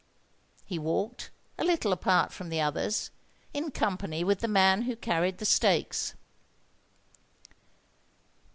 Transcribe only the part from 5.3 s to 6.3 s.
the stakes.